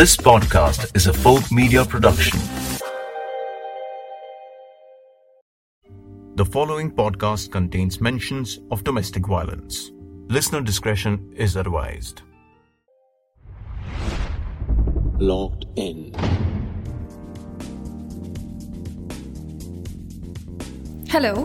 [0.00, 2.40] This podcast is a folk media production.
[6.36, 9.90] The following podcast contains mentions of domestic violence.
[10.28, 12.22] Listener discretion is advised.
[15.18, 16.14] Locked in.
[21.10, 21.44] Hello,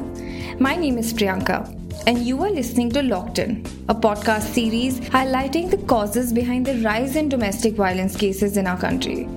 [0.62, 5.71] my name is Priyanka, and you are listening to Locked In, a podcast series highlighting
[5.71, 9.29] the causes behind the rise in domestic violence cases in our country.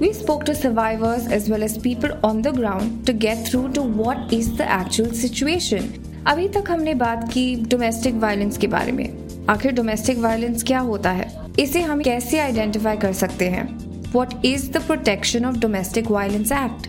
[0.00, 3.82] We spoke to survivors as well as people on the ground to get through to
[3.82, 5.92] what is the actual situation.
[6.26, 11.10] अभी तक हमने बात की domestic violence के बारे में आखिर domestic violence क्या होता
[11.12, 13.66] है इसे हम कैसे आइडेंटिफाई कर सकते हैं
[14.12, 16.87] what is the protection of domestic violence act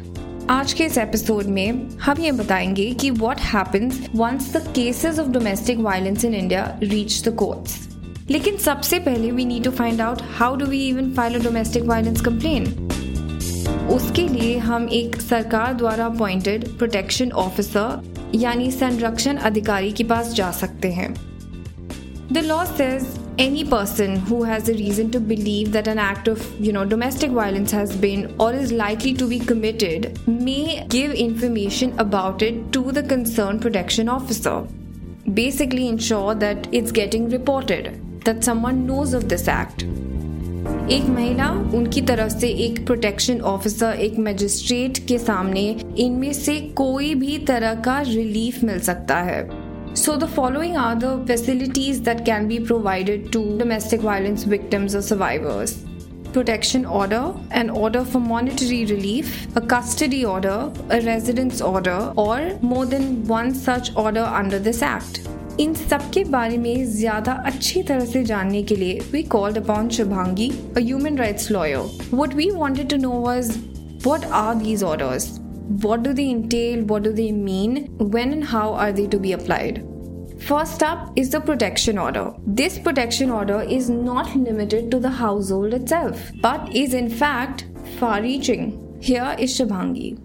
[0.51, 5.29] आज के इस एपिसोड में हम ये बताएँगे कि what happens once the cases of
[5.29, 7.89] domestic violence in India reach the courts
[8.31, 11.83] लेकिन सबसे पहले we need to find out how do we even file a domestic
[11.83, 12.67] violence complaint
[13.91, 20.51] उसके लिए हम एक सरकार द्वारा अपॉइंटेड प्रोटेक्शन ऑफिसर यानी संरक्षण अधिकारी के पास जा
[20.51, 21.15] सकते हैं।
[22.33, 26.43] The law says any person who has a reason to believe that an act of
[26.61, 31.99] you know domestic violence has been or is likely to be committed may give information
[31.99, 34.67] about it to the concerned protection officer
[35.35, 39.85] basically ensure that it's getting reported that someone knows of this act
[40.91, 45.63] एक महिला उनकी तरफ़ से एक protection officer एक magistrate के सामने
[46.05, 49.60] इनमें से कोई भी तरह का रिलीफ मिल सकता है
[49.94, 55.02] So, the following are the facilities that can be provided to domestic violence victims or
[55.02, 55.78] survivors
[56.36, 62.86] protection order, an order for monetary relief, a custody order, a residence order, or more
[62.86, 65.22] than one such order under this act.
[65.60, 69.90] इन सब के बारे में ज्यादा अच्छी तरह से जानने के लिए we called upon
[69.98, 71.80] Shubhangi a human rights lawyer
[72.14, 73.58] what we wanted to know was
[74.06, 75.30] what are these orders
[75.71, 76.83] what do they entail?
[76.83, 77.87] What do they mean?
[77.99, 79.87] When and how are they to be applied?
[80.41, 82.33] First up is the protection order.
[82.45, 87.67] This protection order is not limited to the household itself, but is in fact
[87.99, 88.99] far reaching.
[89.01, 90.19] Here is Shubhangi.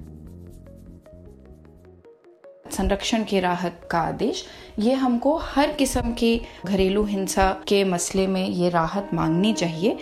[2.72, 4.44] संरक्षण की राहत का आदेश
[4.80, 9.98] ये हमको हर किस्म की घरेलू हिंसा के मसले में ये राहत मांगनी चाहिए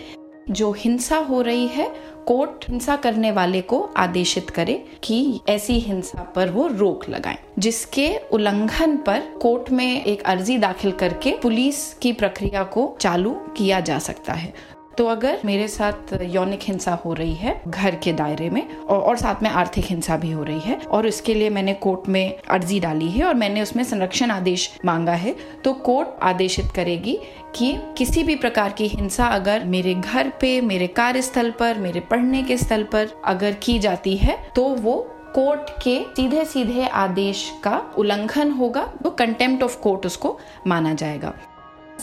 [0.50, 1.88] जो हिंसा हो रही है,
[2.26, 8.08] कोर्ट हिंसा करने वाले को आदेशित करे कि ऐसी हिंसा पर वो रोक लगाए, जिसके
[8.32, 13.98] उल्लंघन पर कोर्ट में एक अर्जी दाखिल करके पुलिस की प्रक्रिया को चालू किया जा
[13.98, 14.52] सकता है।
[14.98, 19.16] तो अगर मेरे साथ यौनिक हिंसा हो रही है घर के दायरे में और, और
[19.16, 22.80] साथ में आर्थिक हिंसा भी हो रही है और इसके लिए मैंने कोर्ट में अर्जी
[22.80, 27.18] डाली है और मैंने उसमें संरक्षण आदेश मांगा है तो कोर्ट आदेशित करेगी
[27.56, 32.42] कि किसी भी प्रकार की हिंसा अगर मेरे घर पे मेरे कार्यस्थल पर मेरे पढ़ने
[32.42, 37.94] के स्थल पर अगर की जाती है तो वो कोर्ट के सीधे सीधे आदेश का
[37.98, 41.32] उल्लंघन होगा वो कंटेम्प्ट ऑफ़ कोर्ट उसको माना जाएगा।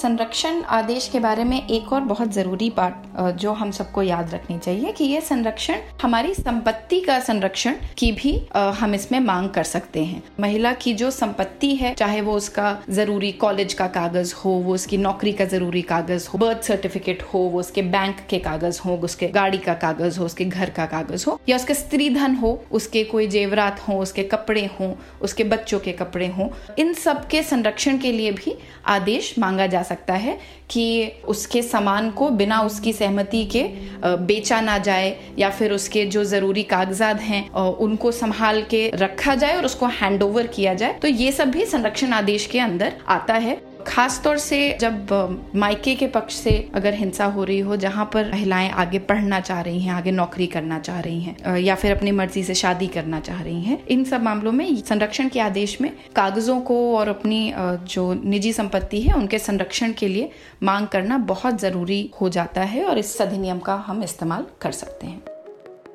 [0.01, 3.03] संरक्षण आदेश के बारे में एक और बहुत ज़रूरी बात
[3.39, 8.31] जो हम सबको याद रखनी चाहिए कि ये संरक्षण, हमारी संपत्ति का संरक्षण की भी
[8.55, 13.31] हम इसमें मांग कर सकते हैं। महिला की जो संपत्ति है, चाहे वो उसका ज़रूरी
[13.43, 17.59] कॉलेज का कागज़ हो, वो उसकी नौकरी का ज़रूरी कागज़ हो बर्थ सर्टिफिकेट हो, वो
[17.59, 21.39] उसके बैंक के कागज़ हो, उसके गाड़ी का कागज़ हो, उसके घर का कागज़ हो,
[21.49, 25.91] या उसके स्त्री धन हो, उसके कोई जेवरात हो, उसके कपड़े हों, उसके बच्चों के
[25.93, 28.57] कपड़े हों, इन सब के संरक्षण के लिए भी
[28.87, 30.37] आदेश मांगा जा सकता है
[30.69, 30.83] कि
[31.27, 33.63] उसके सामान को बिना उसकी सहमति के
[34.25, 39.57] बेचा ना जाए या फिर उसके जो ज़रूरी कागजात हैं उनको संभाल के रखा जाए
[39.57, 43.33] और उसको हैंड ओवर किया जाए। तो ये सब भी संरक्षण आदेश के अंदर आता
[43.35, 45.11] है। खास तौर से जब
[45.55, 49.61] मायके के पक्ष से अगर हिंसा हो रही हो, जहाँ पर महिलाएँ आगे पढ़ना चाह
[49.61, 53.19] रही हैं, आगे नौकरी करना चाह रही हैं या फिर अपनी मर्ज़ी से शादी करना
[53.19, 57.53] चाह रही हैं, इन सब मामलों में संरक्षण के आदेश में कागजों को और अपनी
[57.57, 60.31] जो निजी संपत्ति है, उनके संरक्षण के लिए
[60.63, 65.07] मांग करना बहुत ज़रूरी हो जाता है और इस अधिनियम का हम इस्तेमाल कर सकते
[65.07, 65.21] हैं।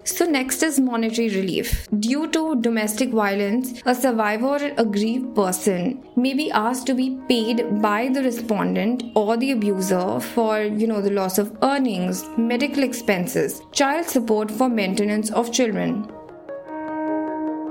[0.07, 1.89] So, next is monetary relief.
[1.99, 7.83] Due to domestic violence, a survivor or aggrieved person may be asked to be paid
[7.83, 13.61] by the respondent or the abuser for, you know, the loss of earnings, medical expenses,
[13.73, 16.09] child support for maintenance of children.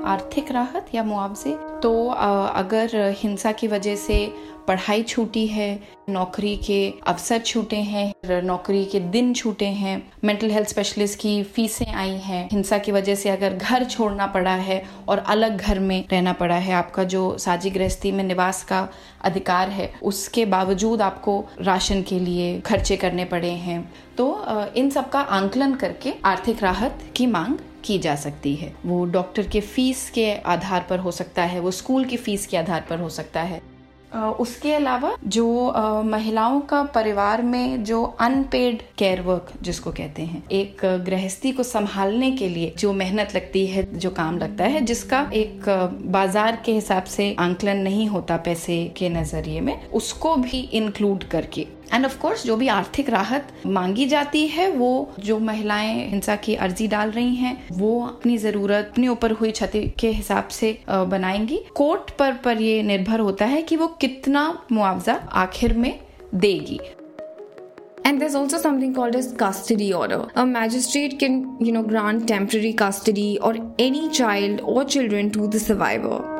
[0.06, 1.58] आर्थिक राहत या मुआवजे?
[1.84, 4.26] तो अगर हिंसा की वजह से
[4.68, 5.80] पढ़ाई छूटी है,
[6.10, 11.94] नौकरी के अवसर छूटे हैं, नौकरी के दिन छूटे हैं मेंटल हेल्थ स्पेशलिस्ट की फीसें
[11.94, 16.04] आई हैं, हिंसा की वजह से अगर घर छोड़ना पड़ा है और अलग घर में
[16.12, 18.88] रहना पड़ा है, आपका जो साजी गृहस्थी में निवास का
[19.24, 23.80] अधिकार है, उसके बावजूद आपको राशन के लिए खर्चे करने पड़े हैं।
[24.18, 29.04] तो इन सब का आंकलन करके आर्थिक राहत की मांग की जा सकती है। वो
[29.12, 32.86] डॉक्टर के फ़ीस के आधार पर हो सकता है, वो स्कूल की फ़ीस के आधार
[32.90, 33.62] पर हो सकता है।
[34.40, 40.86] उसके अलावा जो महिलाओं का परिवार में जो अनपेड केयर वर्क जिसको कहते हैं, एक
[41.06, 45.70] गृहस्थी को संभालने के लिए जो मेहनत लगती है, जो काम लगता है, जिसका एक
[46.12, 51.68] बाज़ार के हिसाब से आंकलन नहीं होता पैसे के नज़रिए में, उसको भी इंक्लूड करके
[51.94, 56.56] एंड ऑफ़ कोर्स जो भी आर्थिक राहत मांगी जाती है वो जो महिलाएँ हिंसा की
[56.56, 61.64] अर्जी डाल रही हैं वो अपनी ज़रूरत अपने ऊपर हुई क्षति के हिसाब से बनाएँगी
[61.76, 66.00] कोर्ट पर पर ये निर्भर होता है कि वो कितना मुआवजा आखिर में
[66.36, 66.80] देगी
[68.08, 70.28] And there's also something called as custody order.
[70.36, 75.60] A magistrate can, you know, grant temporary custody or any child or children to the
[75.60, 76.35] survivor.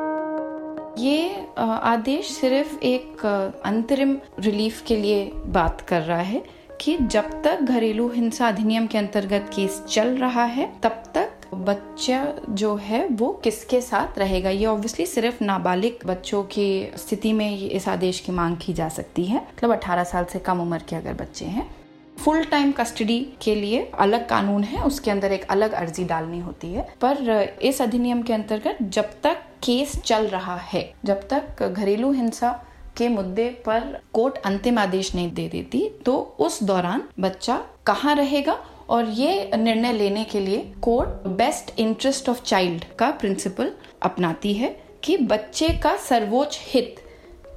[0.98, 3.26] ये आदेश सिर्फ़ एक
[3.64, 6.44] अंतरिम रिलीफ के लिए बात कर रहा है
[6.80, 12.34] कि जब तक घरेलू हिंसा अधिनियम के अंतर्गत केस चल रहा है, तब तक बच्चा
[12.50, 14.50] जो है वो किसके साथ रहेगा?
[14.50, 19.24] ये ऑब्वियसली सिर्फ़ नाबालिग बच्चों की स्थिति में इस आदेश की मांग की जा सकती
[19.24, 21.76] है। मतलब 18 साल से कम उम्र के अगर बच्चे हैं।
[22.24, 26.72] फुल टाइम कस्टडी के लिए अलग कानून है, उसके अंदर एक अलग अर्जी डालनी होती
[26.72, 27.16] है। पर,
[27.62, 32.50] इस अधिनियम के अंतर्गत जब तक केस चल रहा है जब तक घरेलू हिंसा
[32.96, 38.58] के मुद्दे पर कोर्ट अंतिम आदेश नहीं दे देती तो उस दौरान बच्चा कहाँ रहेगा
[38.88, 43.72] और ये निर्णय लेने के लिए court best interest of child का प्रिंसिपल
[44.02, 46.96] अपनाती है कि बच्चे का सर्वोच्च हित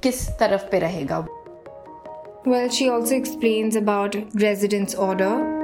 [0.02, 1.26] किस तरफ़ पे रहेगा
[2.44, 5.59] Well, she also explains about residence order.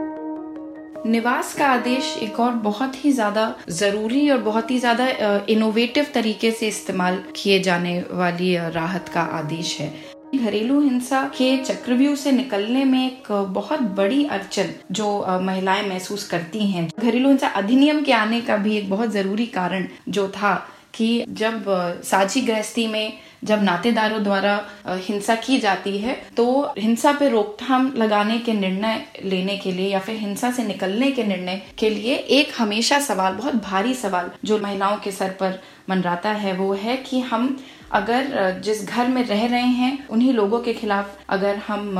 [1.06, 5.06] निवास का आदेश एक और बहुत ही ज़्यादा ज़रूरी और बहुत ही ज़्यादा
[5.49, 9.93] इनोवेटिव तरीके से इस्तेमाल किए जाने वाली राहत का आदेश है।
[10.37, 15.08] घरेलू हिंसा के चक्रव्यूह से निकलने में एक बहुत बड़ी अड़चन जो
[15.43, 19.87] महिलाएँ महसूस करती हैं। घरेलू हिंसा अधिनियम के आने का भी एक बहुत ज़रूरी कारण
[20.08, 20.55] जो था
[20.94, 21.64] कि जब
[22.05, 23.12] साझी गृहस्थी में
[23.46, 24.54] जब नातेदारों द्वारा
[24.87, 26.46] हिंसा की जाती है तो
[26.78, 31.25] हिंसा पे रोकथाम लगाने के निर्णय लेने के लिए या फिर हिंसा से निकलने के
[31.25, 35.60] निर्णय के लिए एक हमेशा सवाल, बहुत भारी सवाल जो महिलाओं के सर पर
[35.90, 37.56] मनराता है, वो है कि हम
[37.92, 41.94] अगर जिस घर में रह रहे हैं, उन्हीं लोगों के खिलाफ अगर हम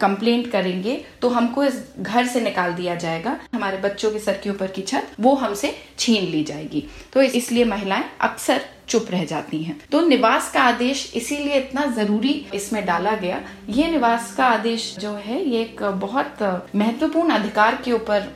[0.00, 4.50] कंप्लेंट करेंगे तो हमको इस घर से निकाल दिया जाएगा। हमारे बच्चों के सर के
[4.50, 9.62] ऊपर की छत, वो हमसे छीन ली जाएगी। तो इसलिए महिलाएँ अक्सर चुप रह जाती
[9.62, 13.40] हैं। तो निवास का आदेश इसीलिए इतना ज़रूरी इसमें डाला गया।
[13.70, 16.42] ये निवास का आदेश जो है, ये एक बहुत
[16.76, 18.28] महत्वपूर्ण अधिकार के ऊपर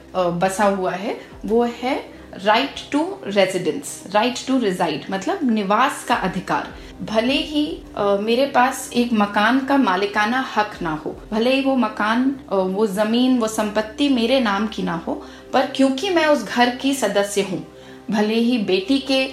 [0.42, 1.96] बसा हुआ है। वो है
[2.44, 6.68] right to residence right to reside मतलब निवास का अधिकार।
[7.02, 7.64] भले ही
[7.96, 12.86] आ, मेरे पास एक मकान का मालिकाना हक ना हो भले ही वो मकान वो
[12.86, 15.14] ज़मीन वो संपत्ति मेरे नाम की ना हो
[15.52, 17.64] पर क्योंकि मैं उस घर की सदस्य हूँ
[18.10, 19.24] भले ही बेटी के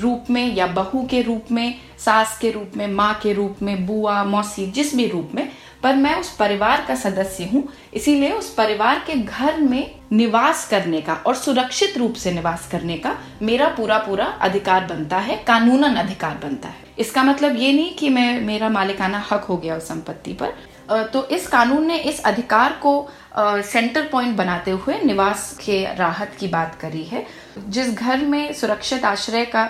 [0.00, 3.86] रूप में या बहू के रूप में सास के रूप में माँ के रूप में
[3.86, 5.48] बुआ मौसी जिस भी रूप में
[5.86, 7.62] पर मैं उस परिवार का सदस्य हूँ,
[7.94, 12.96] इसीलिए उस परिवार के घर में निवास करने का और सुरक्षित रूप से निवास करने
[12.98, 17.94] का मेरा पूरा पूरा अधिकार बनता है, कानूनन अधिकार बनता है। इसका मतलब ये नहीं
[17.94, 22.22] कि मैं, मेरा मालिकाना हक हो गया उस संपत्ति पर। तो इस कानून ने इस
[22.24, 27.26] अधिकार को सेंटर पॉइंट बनाते हुए निवास के राहत की बात करी है।
[27.58, 29.68] जिस घर में सुरक्षित आश्रय का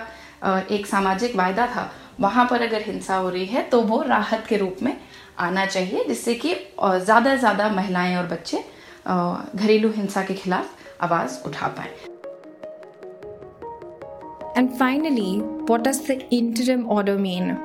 [0.71, 4.57] एक सामाजिक वायदा था, वहाँ पर अगर हिंसा हो रही है तो वो राहत के
[4.57, 4.95] रूप में
[5.39, 8.63] आना चाहिए जिससे कि ज़्यादा से ज़्यादा महिलाएँ और बच्चे
[9.07, 11.89] घरेलू हिंसा के खिलाफ आवाज़ उठा पाए।
[14.57, 17.55] And finally what does the interim order mean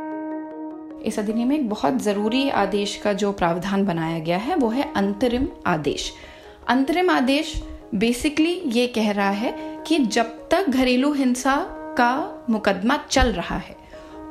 [1.06, 4.92] इस अधिनियम में एक बहुत ज़रूरी आदेश का जो प्रावधान बनाया गया है वो है
[4.96, 6.12] अंतरिम आदेश।
[6.68, 7.54] अंतरिम आदेश
[7.94, 9.52] बेसिकली ये कह रहा है
[9.86, 11.56] कि जब तक घरेलू हिंसा
[11.98, 13.76] का मुकदमा चल रहा है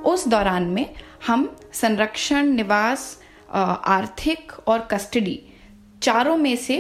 [0.06, 0.86] उस दौरान में
[1.28, 3.18] हम संरक्षण निवास
[3.52, 5.40] आर्थिक और कस्टडी,
[6.04, 6.78] चारों में से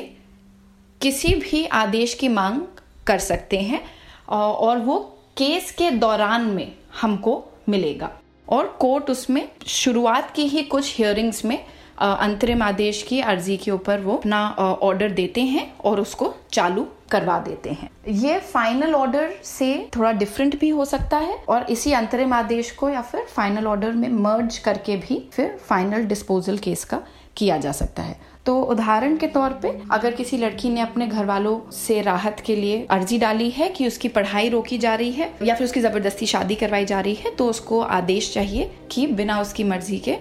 [1.01, 2.62] किसी भी आदेश की मांग
[3.08, 3.82] कर सकते हैं
[4.30, 5.00] और वो
[5.38, 8.12] केस के दौरान में हमको मिलेगा।
[8.48, 11.58] और कोर्ट उसमें शुरुआत की ही कुछ हियरिंग्स में
[11.98, 14.48] अंतरिम आदेश की अर्जी के ऊपर वो अपना
[14.81, 20.60] ऑर्डर देते हैं और उसको चालू करवा देते हैं। ये फाइनल ऑर्डर से थोड़ा डिफरेंट
[20.60, 24.57] भी हो सकता है और इसी अंतरिम आदेश को या फिर फाइनल ऑर्डर में मर्ज
[24.57, 27.01] करके भी फिर फाइनल डिस्पोजल केस का
[27.38, 31.25] किया जा सकता है। तो उदाहरण के तौर पे अगर किसी लड़की ने अपने घर
[31.25, 35.31] वालों से राहत के लिए अर्जी डाली है कि उसकी पढ़ाई रोकी जा रही है
[35.43, 39.39] या फिर उसकी ज़बरदस्ती शादी करवाई जा रही है तो उसको आदेश चाहिए कि बिना
[39.41, 40.17] उसकी मर्ज़ी के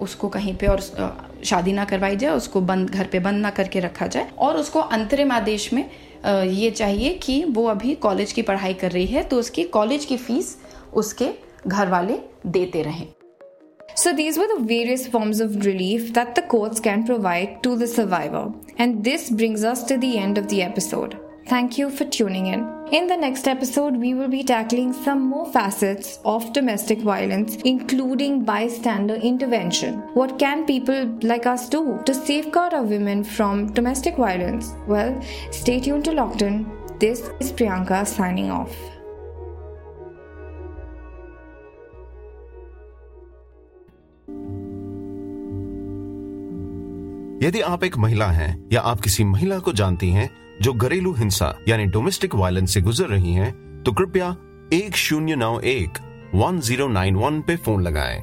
[0.00, 0.80] उसको कहीं पे और
[1.44, 4.80] शादी ना करवाई जाए उसको बंद घर पे बंद ना करके रखा जाए और उसको
[4.98, 5.88] अंतरिम आदेश में
[6.26, 10.16] ये चाहिए कि वो अभी कॉलेज की पढ़ाई कर रही है तो उसकी कॉलेज की
[10.16, 10.56] फ़ीस
[10.94, 11.32] उसके
[11.66, 13.06] घर वाले देते रहें
[13.98, 17.86] So, these were the various forms of relief that the courts can provide to the
[17.86, 18.52] survivor.
[18.76, 21.16] And this brings us to the end of the episode.
[21.47, 22.67] Thank you for tuning in.
[22.91, 28.43] In the next episode, we will be tackling some more facets of domestic violence, including
[28.43, 29.95] bystander intervention.
[30.13, 34.73] What can people like us do to safeguard our women from domestic violence?
[34.87, 35.21] Well,
[35.51, 36.71] stay tuned to Locked In.
[36.99, 38.71] This is Priyanka signing off.
[47.43, 50.29] यदि आप एक महिला हैं या आप किसी महिला को जानती हैं
[50.62, 54.36] जो घरेलू हिंसा यानी डोमेस्टिक वायलेंस से गुजर रही हैं, तो कृपया
[54.72, 55.98] एक शून्य नौ एक
[56.34, 58.20] वन ज़ीरो नाइन वन पे फ़ोन लगाएँ।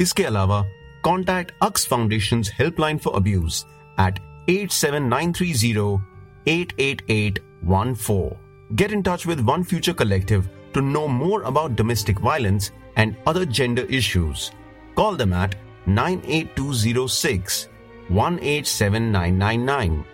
[0.00, 0.62] इसके अलावा
[1.04, 3.64] contact Aks foundation helpline for abuse
[4.00, 4.18] at
[4.50, 6.00] eight seven nine three zero
[6.48, 11.42] eight eight eight one four Get in touch with One Future Collective to know more
[11.42, 14.50] about domestic violence and other gender issues.
[14.96, 15.54] Call them at
[15.86, 17.68] 98206
[18.08, 20.04] 187999.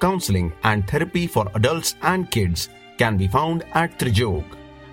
[0.00, 4.44] Counseling and therapy for adults and kids can be found at Trijog.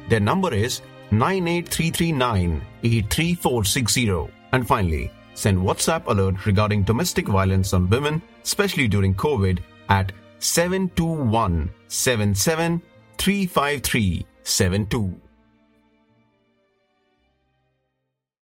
[0.09, 0.81] Their number is
[1.12, 4.33] 98339 83460.
[4.51, 9.59] And finally, send WhatsApp alert regarding domestic violence on women, especially during COVID,
[9.89, 12.81] at 721 77
[13.17, 15.21] 353 72.